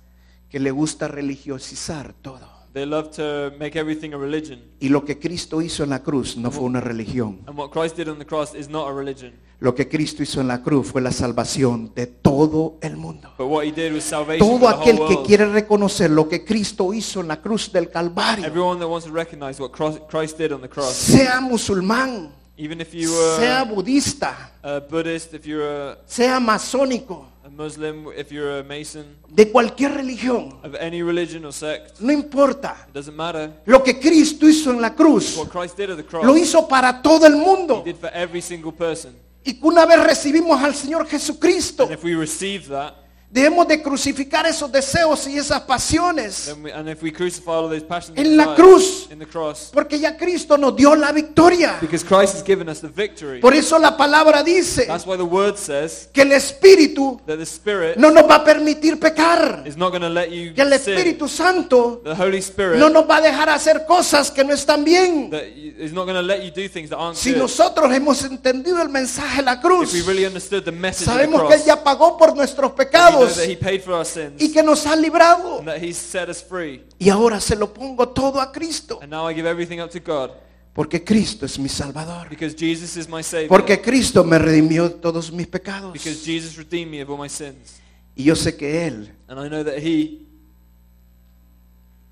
[0.55, 2.39] que le gusta religiosizar todo.
[2.71, 4.61] they love to make everything a religion.
[4.79, 7.41] Y lo que Cristo hizo en la cruz no fue una religión.
[7.45, 9.33] And what Christ did on the cross is not a religion.
[9.59, 13.33] Lo que Cristo hizo en la cruz fue la salvación de todo el mundo.
[13.37, 15.27] But what he did was salvation Todo aquel que world.
[15.27, 19.13] quiere reconocer lo que Cristo hizo en la cruz del Calvario, Everyone that wants to
[19.13, 19.71] recognize what
[20.07, 25.33] Christ did on the cross, sea musulmán, even if you sea were budista, a Buddhist,
[25.33, 31.01] if you're a, sea masónico, Muslim, if you're a Mason, de cualquier religión, of any
[31.01, 32.75] religion or sect, no importa.
[32.87, 33.51] it doesn't matter.
[33.65, 36.67] Lo que Cristo hizo en la cruz, What Christ did at the cross, lo hizo
[36.67, 37.81] para todo el he mundo.
[37.85, 39.15] did for every single person.
[39.43, 42.95] Y que una vez recibimos al Señor Jesucristo, And if we receive that,
[43.31, 46.45] debemos de crucificar esos deseos y esas pasiones.
[46.45, 49.07] then we, and if we crucify all of those passions En la cruz.
[49.11, 51.77] in the cross, Porque ya Cristo nos dio la victoria.
[51.81, 53.39] because Christ has given us the victory.
[53.41, 57.45] Por eso la palabra dice That's why the word says que el Espíritu that the
[57.45, 59.63] Spirit no nos va a permitir pecar.
[59.67, 60.93] is not going to let you Que el sin.
[60.93, 64.83] Espíritu Santo The Holy Spirit no nos va a dejar hacer cosas que no están
[64.83, 65.29] bien.
[65.31, 67.39] that y- is not going to let you do things that aren't Si good.
[67.41, 71.13] nosotros hemos entendido el mensaje de la If cruz, we really understood the message of
[71.15, 73.93] the sabemos que Él cross, ya pagó por nuestros know pecados that He paid for
[73.93, 75.59] our sins y que nos ha librado.
[75.59, 76.83] and that He's set us free.
[76.99, 78.99] Y ahora se lo pongo todo a Cristo.
[79.01, 80.31] And now I give everything up to God
[80.73, 82.27] Porque Cristo es mi Salvador.
[82.29, 83.47] because Jesus is my Savior.
[83.47, 85.93] Porque Cristo me redimió de todos mis pecados.
[85.93, 87.79] Because Jesus redeemed me of all my sins.
[88.15, 90.25] Y yo sé que Él And I know that He,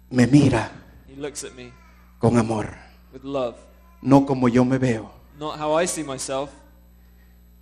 [0.09, 0.71] me mira
[1.07, 1.71] He looks at me
[2.19, 2.69] con amor,
[3.11, 3.55] with love.
[4.01, 5.11] no como yo me veo.
[5.39, 6.49] Not how I see myself.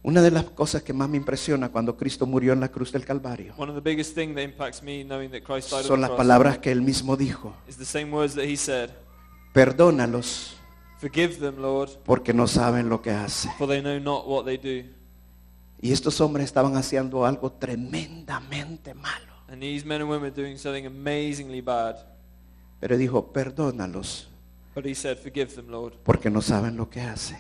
[0.03, 3.05] Una de las cosas que más me impresiona cuando Cristo murió en la cruz del
[3.05, 3.53] Calvario
[5.83, 7.53] son las palabras que Él mismo dijo.
[9.53, 10.57] Perdónalos
[12.05, 13.51] porque no saben lo que hacen.
[15.81, 19.33] Y estos hombres estaban haciendo algo tremendamente malo.
[22.79, 24.29] Pero dijo, perdónalos
[26.03, 27.37] porque no saben lo que hacen.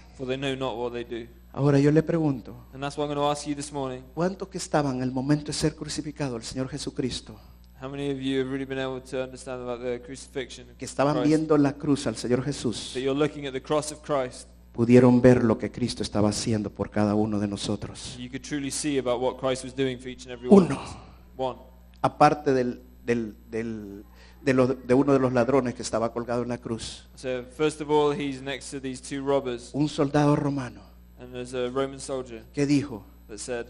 [1.53, 4.01] Ahora yo le pregunto, And that's what I'm going to ask you this morning.
[4.13, 7.35] ¿cuántos que estaban el momento de ser crucificado el Señor Jesucristo?
[7.81, 10.69] How many of you have really been able to understand about the crucifixion?
[10.69, 11.27] of Que estaban Christ?
[11.27, 12.91] viendo la cruz al Señor Jesús.
[12.93, 14.47] That you're looking at the cross of Christ.
[14.71, 18.15] Pudieron ver lo que Cristo estaba haciendo por cada uno de nosotros.
[18.17, 20.67] You could truly see about what Christ was doing for each and every one.
[20.67, 20.75] Uno.
[20.75, 20.95] of us.
[21.35, 21.59] One.
[22.01, 24.05] Aparte del, del- del-
[24.41, 27.03] de, uno de los ladrones que estaba colgado en la cruz.
[27.15, 30.81] So first of all, he's next to these two robbers, Un soldado romano
[31.21, 33.67] and there's a Roman soldier que dijo, that said,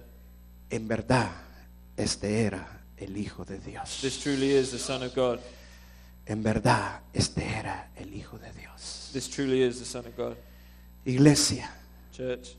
[0.70, 1.30] en verdad,
[1.98, 4.00] este era el Hijo de Dios.
[4.02, 5.40] "This truly is the Son of God.
[6.26, 9.10] En verdad, este era el Hijo de Dios.
[9.12, 10.38] This truly is the Son of God."
[11.06, 11.70] Iglesia,
[12.12, 12.56] Church,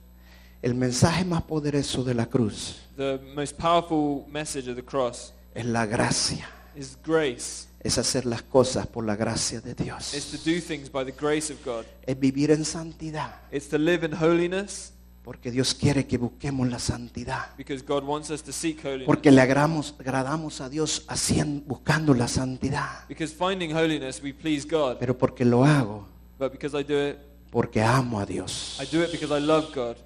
[0.61, 5.65] el mensaje más poderoso de la cruz the most powerful message of the cross es
[5.65, 6.47] la gracia.
[6.75, 7.67] is grace.
[7.83, 10.15] Es hacer las cosas por la gracia de Dios.
[10.15, 11.85] It's to do things by the grace of God.
[12.07, 13.41] Es vivir en santidad.
[13.51, 14.93] It's to live in holiness
[15.25, 17.57] Porque Dios quiere que busquemos la santidad.
[17.57, 19.07] because God wants us to seek holiness.
[19.07, 23.07] Porque le agramos, agradamos a Dios haciendo, buscando la santidad.
[23.09, 24.97] Because finding holiness, we please God.
[24.99, 27.19] Pero porque lo hago, But because I do it,
[27.53, 28.79] porque amo a Dios.
[28.81, 29.97] I do it because I love God.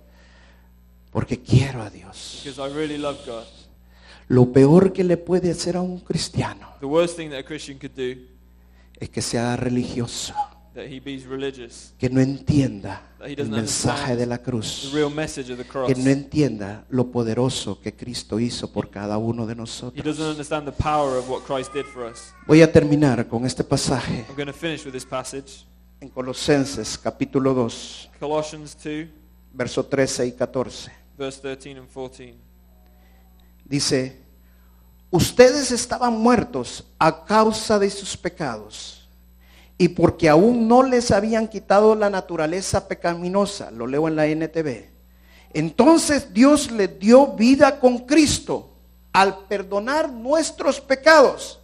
[1.11, 2.43] Porque quiero a Dios.
[2.45, 3.47] Because I really love God.
[4.29, 7.79] Lo peor que le puede hacer a un cristiano The worst thing that a Christian
[7.79, 8.21] could do,
[8.99, 10.35] es que sea religioso,
[10.75, 14.39] that he be religious, que no entienda That he el doesn't mensaje understand de la
[14.39, 15.87] the cruz, real message of the cross.
[15.93, 20.19] que no entienda lo poderoso que Cristo hizo por cada uno de He doesn't nosotros.
[20.19, 22.33] understand the power of what Christ did for us.
[22.47, 25.65] Voy a terminar con este pasaje I'm going to finish with this passage.
[26.01, 29.07] en Colosenses capítulo 2, Colossians 2,
[29.55, 30.91] verso 13 y 14.
[31.17, 32.35] verse 13 and 14.
[33.69, 34.23] Dice,
[35.11, 39.09] ustedes estaban muertos a causa de sus pecados
[39.77, 44.89] y porque aún no les habían quitado la naturaleza pecaminosa, lo leo en la NTV.
[45.53, 48.71] Entonces Dios les dio vida con Cristo
[49.13, 51.61] al perdonar nuestros pecados.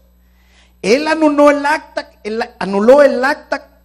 [0.81, 3.81] Él anuló el acta, él anuló el acta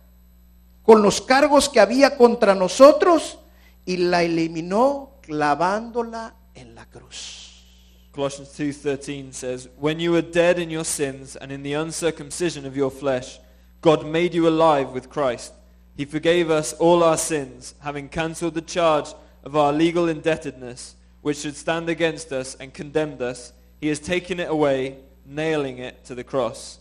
[0.82, 3.38] con los cargos que había contra nosotros
[3.86, 7.47] y la eliminó clavándola en la cruz.
[8.14, 12.76] Colossians 2:13 says, "When you were dead in your sins and in the uncircumcision of
[12.76, 13.40] your flesh,
[13.82, 15.54] God made you alive with Christ.
[15.96, 21.38] He forgave us all our sins, having cancelled the charge of our legal indebtedness, which
[21.38, 23.54] should stand against us and condemned us.
[23.80, 26.80] He has taken it away, nailing it to the cross."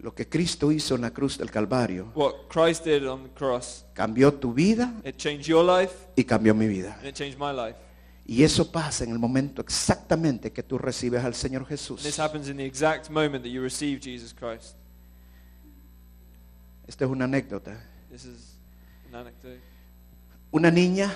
[0.00, 3.84] Lo que Cristo hizo en la cruz del Calvario What Christ did on the cross,
[3.94, 6.96] cambió tu vida it changed your life y cambió mi vida.
[6.98, 7.76] and it changed my life.
[8.24, 12.18] Y eso pasa en el momento exactamente que tú recibes al Señor And this Jesús.
[12.18, 14.76] happens in the exact moment that you receive Jesus Christ.
[16.86, 17.80] Esta es una anécdota.
[18.10, 18.56] This is
[19.08, 19.60] an anecdote.
[20.52, 21.10] Una niña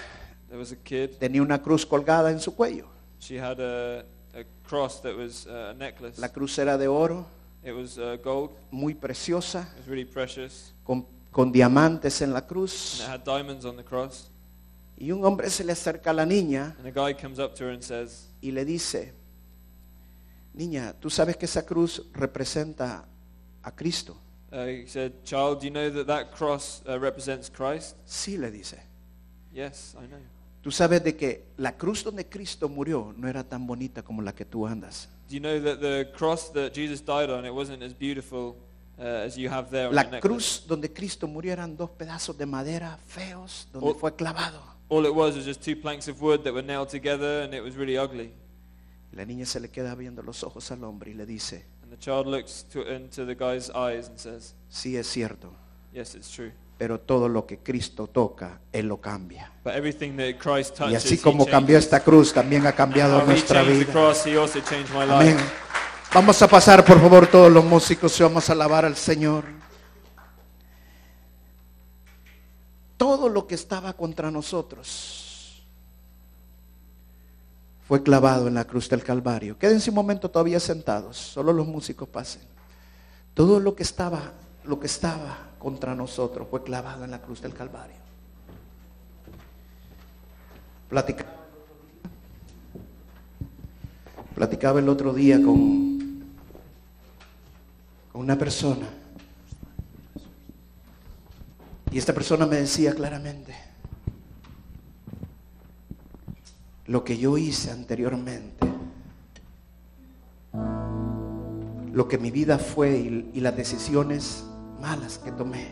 [0.49, 1.11] There was a kid.
[1.19, 2.88] tenía una cruz colgada en su cuello.
[3.21, 4.01] She had a,
[4.35, 6.21] a cross that was uh, a necklace.
[6.21, 7.27] La cruz era de oro,
[7.64, 8.51] It was uh, gold.
[8.71, 10.73] muy preciosa, It was really precious.
[10.85, 13.01] con, con diamantes en la And cruz.
[13.01, 14.31] it had diamonds on the cross.
[14.99, 17.65] Y un hombre se le acerca a la niña And a guy comes up to
[17.65, 19.13] her and says, y le dice,
[20.55, 23.05] niña, ¿tú sabes que esa cruz representa
[23.63, 24.17] a Cristo?
[24.53, 27.97] uh, he said, Child, do you know that that cross uh, represents Christ?
[28.07, 28.79] Sí, le dice.
[29.53, 30.19] Yes, I know.
[30.63, 34.35] Tú sabes de que la cruz donde Cristo murió no era tan bonita como la
[34.35, 35.09] que tú andas.
[35.29, 38.57] Do you know that the cross that Jesus died on, it wasn't as beautiful
[38.99, 40.21] uh, as you have there on your La necklace?
[40.23, 44.61] cruz donde Cristo murió eran dos pedazos de madera feos donde fue clavado.
[44.88, 47.62] All it was was just two planks of wood that were nailed together and it
[47.62, 48.33] was really ugly.
[49.12, 51.99] La niña se le queda viendo los ojos al hombre y le dice, And the
[51.99, 55.53] child looks to, into the guy's eyes and says, sí es cierto,
[55.92, 56.53] Yes, it's true.
[56.79, 59.51] pero todo lo que Cristo toca, Él lo cambia.
[59.64, 61.85] But everything that Christ Y touches, así he como cambió changes.
[61.85, 63.92] esta cruz, también ha cambiado How he nuestra changed the vida.
[63.92, 65.37] cross, he also changed my Amén.
[65.37, 65.44] life.
[66.12, 69.44] Vamos a pasar, por favor, todos los músicos y vamos a alabar al Señor.
[72.97, 75.63] Todo lo que estaba contra nosotros
[77.87, 79.59] fue clavado en la cruz del Calvario.
[79.59, 82.43] Quédense un momento todavía sentados, solo los músicos pasen.
[83.35, 84.33] Todo lo que estaba,
[84.65, 87.97] lo que estaba contra nosotros fue clavado en la cruz del Calvario.
[94.35, 96.25] Platicaba, el otro día con
[98.15, 98.87] una persona.
[101.97, 103.55] Y esta persona me decía claramente,
[106.89, 108.69] lo que yo hice anteriormente,
[111.95, 112.99] lo que mi vida fue
[113.33, 114.45] y, las decisiones
[114.79, 115.69] malas que tomé,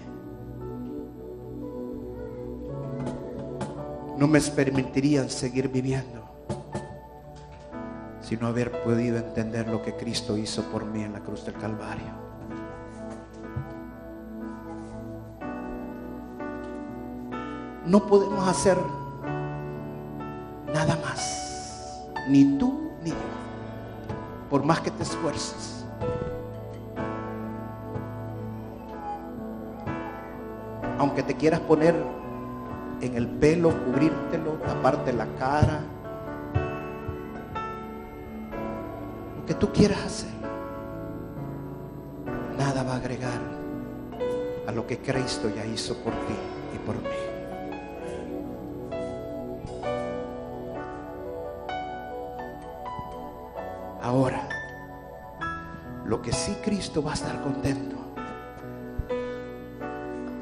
[4.16, 6.24] no me permitirían seguir viviendo,
[8.22, 12.23] sino haber podido entender lo que Cristo hizo por mí en la cruz del Calvario.
[17.86, 18.78] No podemos hacer
[20.72, 23.16] nada más, ni tú ni yo,
[24.48, 25.84] por más que te esfuerces.
[30.98, 31.94] Aunque te quieras poner
[33.02, 35.80] en el pelo, cubrírtelo, taparte la cara,
[39.36, 40.30] lo que tú quieras hacer,
[42.56, 43.40] nada va a agregar
[44.66, 46.34] a lo que Cristo ya hizo por ti
[46.74, 47.23] y por mí.
[56.94, 57.96] Cristo va a estar contento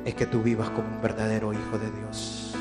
[0.05, 2.55] es que tú vivas como un verdadero hijo de Dios.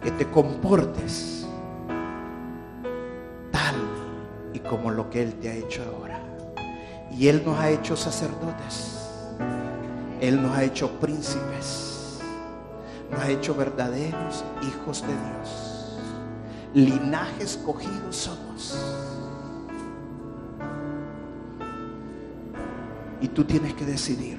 [0.00, 1.46] Que te comportes
[3.50, 3.74] tal
[4.54, 6.18] y como lo que Él te ha hecho ahora.
[7.10, 9.10] Y Él nos ha hecho sacerdotes.
[10.18, 12.20] Él nos ha hecho príncipes.
[13.10, 15.98] Nos ha hecho verdaderos hijos de Dios.
[16.72, 19.25] Linaje escogido somos.
[23.20, 24.38] Y tú tienes que decidir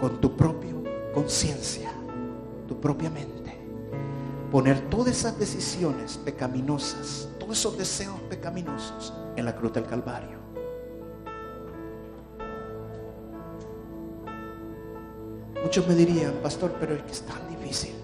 [0.00, 0.68] con tu propia
[1.12, 1.90] conciencia,
[2.66, 3.58] tu propia mente,
[4.50, 10.38] poner todas esas decisiones pecaminosas, todos esos deseos pecaminosos en la cruz del Calvario.
[15.62, 17.94] Muchos me dirían, pastor, pero es que es tan difícil.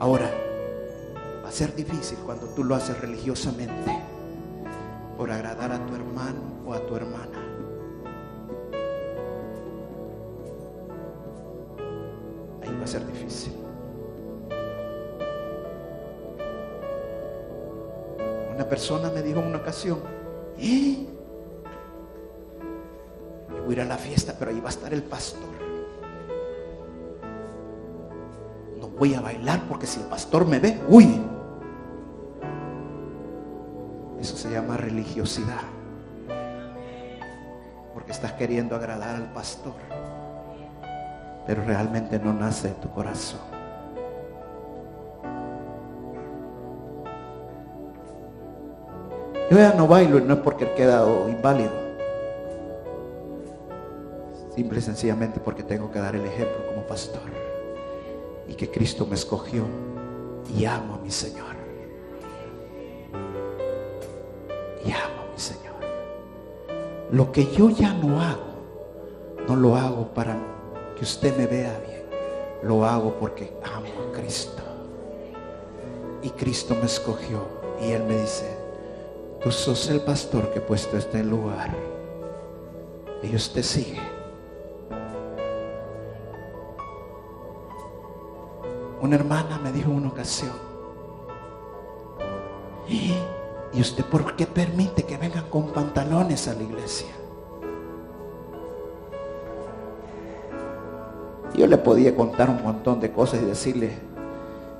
[0.00, 0.30] Ahora,
[1.42, 3.98] va a ser difícil cuando tú lo haces religiosamente
[5.16, 7.38] por agradar a tu hermano o a tu hermana.
[12.62, 13.54] Ahí va a ser difícil.
[18.54, 19.98] Una persona me dijo en una ocasión,
[20.58, 21.06] ¿eh?
[23.64, 25.57] Voy a ir a la fiesta, pero ahí va a estar el pastor.
[28.98, 31.20] Voy a bailar porque si el pastor me ve, huye.
[34.20, 35.62] Eso se llama religiosidad.
[37.94, 39.74] Porque estás queriendo agradar al pastor.
[41.46, 43.40] Pero realmente no nace de tu corazón.
[49.50, 51.88] Yo ya no bailo y no es porque he quedado inválido
[54.58, 57.47] simple y sencillamente porque tengo que dar el ejemplo como pastor.
[58.48, 59.64] Y que Cristo me escogió
[60.56, 61.56] y amo a mi Señor.
[64.84, 65.74] Y amo a mi Señor.
[67.10, 68.54] Lo que yo ya no hago,
[69.46, 70.36] no lo hago para
[70.96, 72.02] que usted me vea bien.
[72.62, 74.62] Lo hago porque amo a Cristo.
[76.22, 77.46] Y Cristo me escogió.
[77.80, 78.48] Y Él me dice,
[79.40, 81.74] tú sos el pastor que he puesto este lugar.
[83.22, 84.17] Y usted sigue.
[89.08, 90.52] Una hermana me dijo en una ocasión,
[92.90, 97.08] ¿y usted por qué permite que vengan con pantalones a la iglesia?
[101.56, 103.92] Yo le podía contar un montón de cosas y decirle,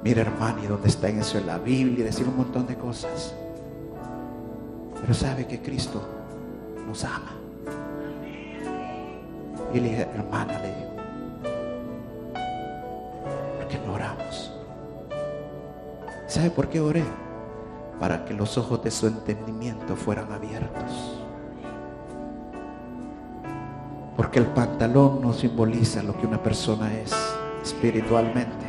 [0.04, 2.00] mira hermano, ¿y dónde está en eso en la Biblia?
[2.00, 3.34] Y decir un montón de cosas.
[5.00, 6.02] Pero sabe que Cristo
[6.86, 7.32] nos ama.
[9.72, 10.87] Y le dije, hermana, le
[16.28, 17.04] ¿Sabe por qué oré?
[17.98, 21.18] Para que los ojos de su entendimiento fueran abiertos.
[24.14, 27.14] Porque el pantalón no simboliza lo que una persona es
[27.62, 28.66] espiritualmente.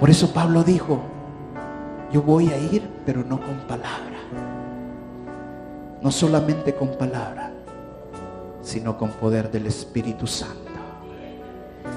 [0.00, 1.02] Por eso Pablo dijo,
[2.10, 4.18] yo voy a ir, pero no con palabra.
[6.00, 7.52] No solamente con palabra,
[8.62, 10.71] sino con poder del Espíritu Santo.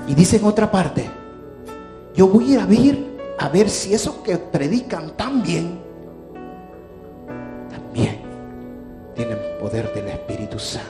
[0.08, 1.10] Y dice en otra parte,
[2.14, 5.80] yo voy a ir a ver, si esos que predican tan bien,
[7.70, 8.22] también
[9.14, 10.90] tienen poder del Espíritu Santo.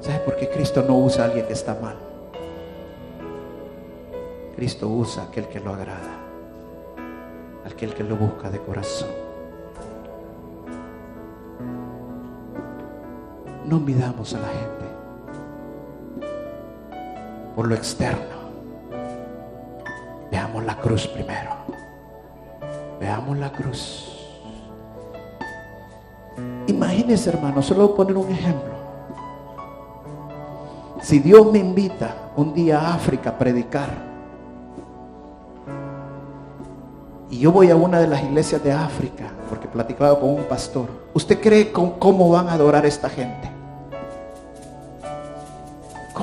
[0.00, 1.96] ¿Sabes por qué Cristo no usa a alguien que está mal?
[4.54, 6.18] Cristo usa a aquel que lo agrada,
[7.66, 9.10] aquel que lo busca de corazón.
[13.66, 14.71] No midamos a la gente
[17.54, 18.42] por lo externo.
[20.30, 21.50] Veamos la cruz primero.
[22.98, 24.08] Veamos la cruz.
[26.66, 28.72] Imagínese, hermano, solo voy a poner un ejemplo.
[31.02, 33.90] Si Dios me invita un día a África a predicar,
[37.28, 40.86] y yo voy a una de las iglesias de África, porque platicaba con un pastor,
[41.12, 43.51] ¿usted cree con cómo van a adorar a esta gente?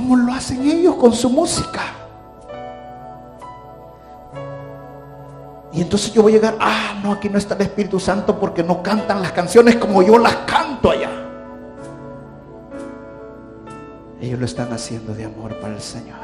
[0.09, 1.81] ¿Cómo lo hacen ellos con su música?
[5.71, 8.63] Y entonces yo voy a llegar, ah, no, aquí no está el Espíritu Santo porque
[8.63, 11.11] no cantan las canciones como yo las canto allá.
[14.19, 16.17] Ellos lo están haciendo de amor para el Señor.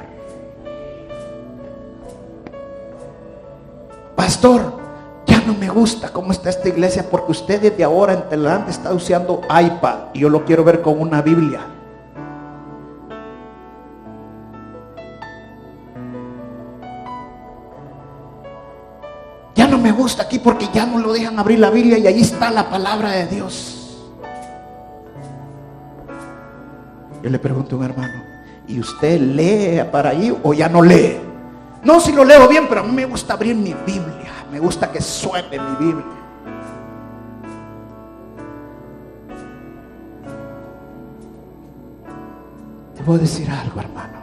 [4.16, 4.80] Pastor,
[5.28, 8.92] ya no me gusta cómo está esta iglesia porque usted desde ahora en adelante está
[8.92, 11.75] usando iPad y yo lo quiero ver con una Biblia.
[19.86, 22.72] Me gusta aquí porque ya no lo dejan abrir la Biblia y ahí está la
[22.72, 24.02] palabra de Dios.
[27.22, 28.24] Yo le pregunto a un hermano,
[28.68, 31.20] ¿y usted lee para ahí o ya no lee?
[31.84, 34.34] No, si lo leo bien, pero a mí me gusta abrir mi Biblia.
[34.52, 36.06] Me gusta que suene mi Biblia.
[42.96, 44.18] Te voy a decir algo, hermano.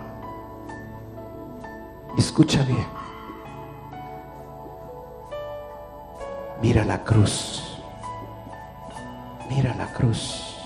[2.18, 3.01] Escucha bien.
[6.62, 7.60] Mira la cruz.
[9.50, 10.56] Mira la cruz.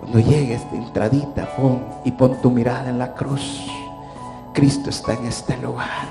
[0.00, 3.66] Cuando llegues de entradita, pon y pon tu mirada en la cruz.
[4.54, 6.08] Cristo está en este lugar.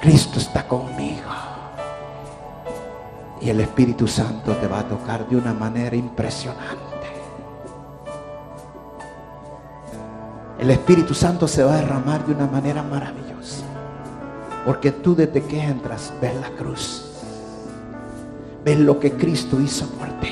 [0.00, 1.28] Cristo está conmigo.
[3.40, 6.86] Y el Espíritu Santo te va a tocar de una manera impresionante.
[10.60, 13.64] El Espíritu Santo se va a derramar de una manera maravillosa.
[14.64, 17.05] Porque tú desde que entras ves la cruz.
[18.66, 20.28] Ves lo que Cristo hizo por ti.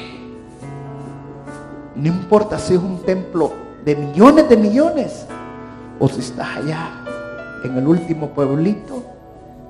[1.95, 3.53] No importa si es un templo
[3.85, 5.25] de millones de millones
[6.01, 7.05] o si estás allá
[7.63, 9.05] en el último pueblito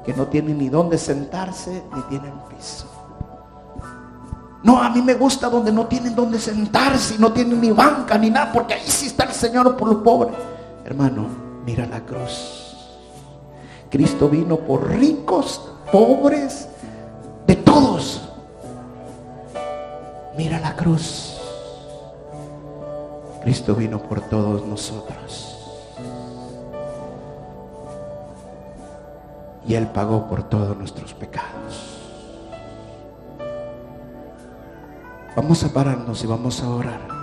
[0.03, 2.87] que no tienen ni dónde sentarse ni tienen piso.
[4.62, 8.31] No, a mí me gusta donde no tienen dónde sentarse, no tienen ni banca ni
[8.31, 10.35] nada, porque ahí sí está el Señor por los pobres.
[10.87, 11.27] Hermano,
[11.67, 12.79] mira la cruz.
[13.91, 16.67] Cristo vino por ricos, pobres,
[17.47, 18.24] de todos.
[20.37, 21.39] Mira la cruz.
[23.43, 25.51] Cristo vino por todos nosotros.
[29.66, 32.01] Y Él pagó por todos nuestros pecados.
[35.37, 37.14] Vamos a pararnos y vamos a orar.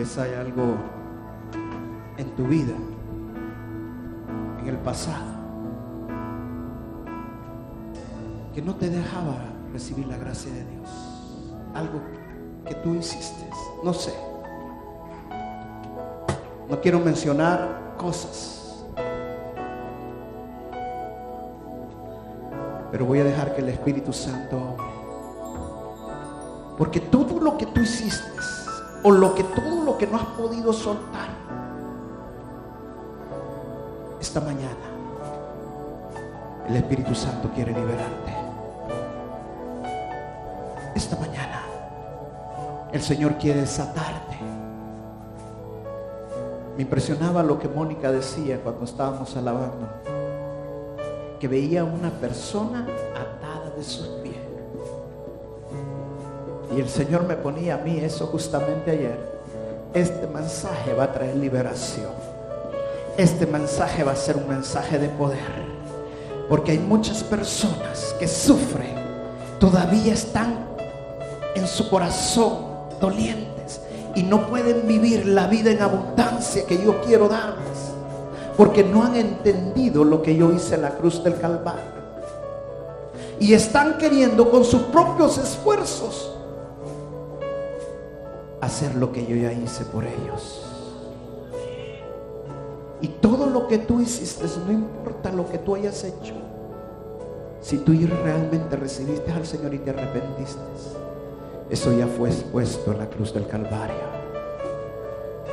[0.00, 0.76] Hay algo
[2.16, 2.72] en tu vida,
[4.60, 5.26] en el pasado,
[8.54, 9.36] que no te dejaba
[9.74, 10.88] recibir la gracia de Dios.
[11.74, 12.00] Algo
[12.66, 13.44] que tú hiciste,
[13.84, 14.14] no sé.
[16.70, 18.86] No quiero mencionar cosas,
[22.90, 24.76] pero voy a dejar que el Espíritu Santo.
[26.78, 28.39] Porque todo lo que tú hiciste,
[29.02, 31.28] o lo que todo lo que no has podido soltar,
[34.20, 34.90] esta mañana
[36.68, 38.32] el Espíritu Santo quiere liberarte.
[40.94, 41.62] Esta mañana
[42.92, 44.38] el Señor quiere desatarte.
[46.76, 49.88] Me impresionaba lo que Mónica decía cuando estábamos alabando,
[51.40, 54.19] que veía una persona atada de sus.
[56.74, 59.18] Y el Señor me ponía a mí eso justamente ayer.
[59.92, 62.12] Este mensaje va a traer liberación.
[63.16, 65.38] Este mensaje va a ser un mensaje de poder.
[66.48, 68.94] Porque hay muchas personas que sufren,
[69.58, 70.66] todavía están
[71.54, 72.58] en su corazón
[73.00, 73.80] dolientes
[74.14, 77.90] y no pueden vivir la vida en abundancia que yo quiero darles.
[78.56, 82.00] Porque no han entendido lo que yo hice en la cruz del Calvario.
[83.40, 86.36] Y están queriendo con sus propios esfuerzos
[88.60, 90.62] hacer lo que yo ya hice por ellos.
[93.00, 96.34] Y todo lo que tú hiciste, no importa lo que tú hayas hecho,
[97.62, 100.60] si tú realmente recibiste al Señor y te arrepentiste,
[101.70, 104.20] eso ya fue expuesto en la cruz del Calvario.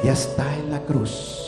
[0.03, 1.47] Ya está en la cruz.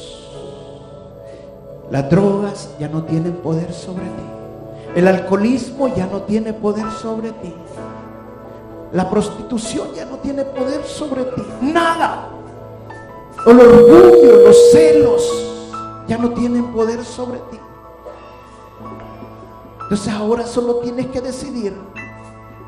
[1.92, 4.96] Las drogas ya no tienen poder sobre ti.
[4.96, 7.54] El alcoholismo ya no tiene poder sobre ti.
[8.92, 11.44] La prostitución ya no tiene poder sobre ti.
[11.62, 12.30] Nada.
[13.46, 15.60] El orgullo, los celos
[16.08, 17.60] ya no tienen poder sobre ti.
[19.84, 21.76] Entonces ahora solo tienes que decidir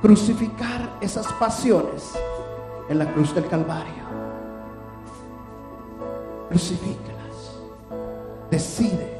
[0.01, 2.11] crucificar esas pasiones
[2.89, 4.03] en la cruz del Calvario.
[6.49, 7.57] Crucifícalas.
[8.49, 9.19] Decide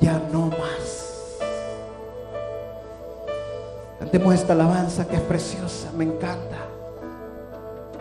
[0.00, 1.05] ya no más.
[3.98, 6.65] Cantemos esta alabanza que es preciosa, me encanta.